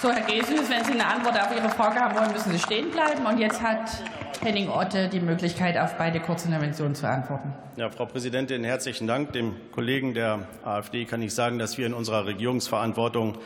[0.00, 2.92] So, Herr Gesens, wenn Sie eine Antwort auf Ihre Frage haben wollen, müssen Sie stehen
[2.92, 3.26] bleiben.
[3.26, 3.90] Und jetzt hat
[4.40, 7.52] Henning Otte die Möglichkeit, auf beide Kurzinterventionen zu antworten.
[7.74, 9.32] Ja, Frau Präsidentin, herzlichen Dank.
[9.32, 13.38] Dem Kollegen der AfD kann ich sagen, dass wir in unserer Regierungsverantwortung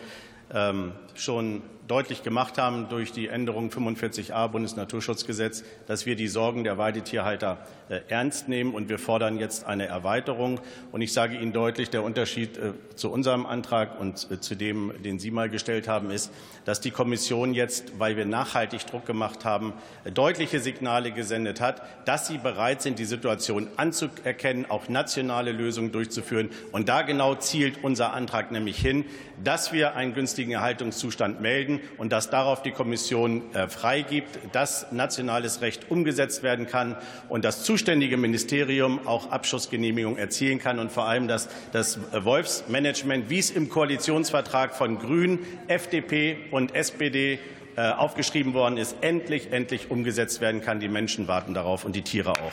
[0.52, 1.62] ähm, schon
[1.92, 7.58] deutlich gemacht haben durch die Änderung 45a Bundesnaturschutzgesetz, dass wir die Sorgen der Weidetierhalter
[7.90, 10.58] äh, ernst nehmen, und wir fordern jetzt eine Erweiterung.
[10.90, 14.94] Und ich sage Ihnen deutlich, der Unterschied äh, zu unserem Antrag und äh, zu dem,
[15.02, 16.32] den Sie mal gestellt haben, ist,
[16.64, 19.74] dass die Kommission jetzt, weil wir nachhaltig Druck gemacht haben,
[20.14, 26.50] deutliche Signale gesendet hat, dass sie bereit sind, die Situation anzuerkennen, auch nationale Lösungen durchzuführen.
[26.70, 29.04] Und da genau zielt unser Antrag nämlich hin,
[29.42, 34.90] dass wir einen günstigen Erhaltungszustand melden melden und dass darauf die Kommission äh, freigibt, dass
[34.92, 36.96] nationales Recht umgesetzt werden kann
[37.28, 43.38] und das zuständige Ministerium auch Abschussgenehmigung erzielen kann und vor allem, dass das Wolfsmanagement, wie
[43.38, 47.38] es im Koalitionsvertrag von Grünen, FDP und SPD
[47.76, 50.80] äh, aufgeschrieben worden ist, endlich, endlich umgesetzt werden kann.
[50.80, 52.52] Die Menschen warten darauf und die Tiere auch.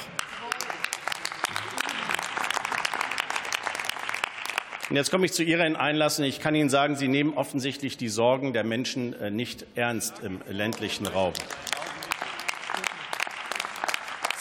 [4.89, 6.25] Und jetzt komme ich zu Ihren Einlassen.
[6.25, 10.41] Ich kann Ihnen sagen, Sie nehmen offensichtlich die Sorgen der Menschen äh, nicht ernst im
[10.49, 11.33] ländlichen Raum.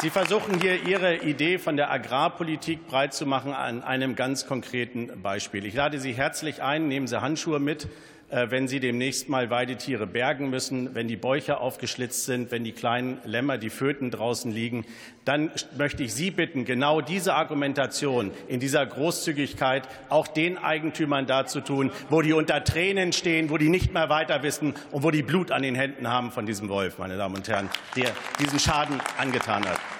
[0.00, 5.20] Sie versuchen hier Ihre Idee von der Agrarpolitik breit zu machen an einem ganz konkreten
[5.20, 5.66] Beispiel.
[5.66, 7.86] Ich lade Sie herzlich ein, nehmen Sie Handschuhe mit.
[8.30, 12.72] Äh, wenn sie demnächst mal Weidetiere bergen müssen, wenn die Bäuche aufgeschlitzt sind, wenn die
[12.72, 14.84] kleinen Lämmer, die Föten draußen liegen,
[15.24, 21.90] dann möchte ich Sie bitten, genau diese Argumentation in dieser Großzügigkeit auch den Eigentümern darzutun,
[22.10, 25.50] wo die unter Tränen stehen, wo die nicht mehr weiter wissen und wo die Blut
[25.50, 29.64] an den Händen haben von diesem Wolf, meine Damen und Herren, der diesen Schaden angetan
[29.66, 29.97] hat.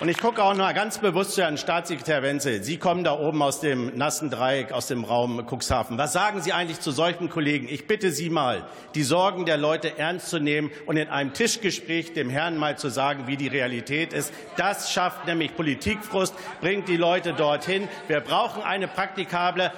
[0.00, 2.62] Und ich gucke auch noch ganz bewusst zu Herrn Staatssekretär Wenzel.
[2.62, 5.98] Sie kommen da oben aus dem nassen Dreieck, aus dem Raum Cuxhaven.
[5.98, 7.68] Was sagen Sie eigentlich zu solchen Kollegen?
[7.68, 12.14] Ich bitte Sie mal, die Sorgen der Leute ernst zu nehmen und in einem Tischgespräch
[12.14, 14.32] dem Herrn mal zu sagen, wie die Realität ist.
[14.56, 17.86] Das schafft nämlich Politikfrust, bringt die Leute dorthin.
[18.08, 19.70] Wir brauchen eine praktikable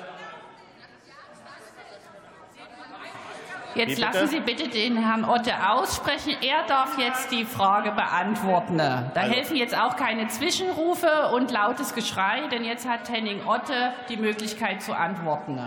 [3.74, 6.36] Jetzt lassen Sie bitte den Herrn Otte aussprechen.
[6.42, 8.78] Er darf jetzt die Frage beantworten.
[8.78, 9.32] Da also.
[9.32, 14.82] helfen jetzt auch keine Zwischenrufe und lautes Geschrei, denn jetzt hat Henning Otte die Möglichkeit
[14.82, 15.60] zu antworten.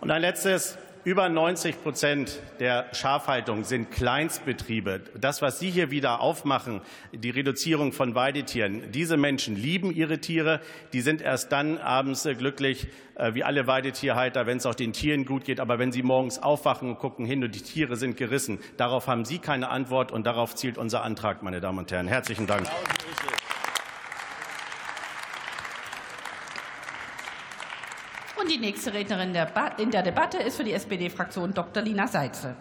[0.00, 0.78] Und ein letztes.
[1.04, 5.00] Über 90 Prozent der Schafhaltung sind Kleinstbetriebe.
[5.20, 6.80] Das, was Sie hier wieder aufmachen,
[7.10, 10.60] die Reduzierung von Weidetieren, diese Menschen lieben ihre Tiere.
[10.92, 12.86] Die sind erst dann abends glücklich,
[13.16, 15.58] äh, wie alle Weidetierhalter, wenn es auch den Tieren gut geht.
[15.58, 19.24] Aber wenn sie morgens aufwachen und gucken hin und die Tiere sind gerissen, darauf haben
[19.24, 22.06] Sie keine Antwort und darauf zielt unser Antrag, meine Damen und Herren.
[22.06, 22.68] Herzlichen Dank.
[28.52, 29.34] Die nächste Rednerin
[29.78, 31.82] in der Debatte ist für die SPD-Fraktion Dr.
[31.82, 32.54] Lina Seitze.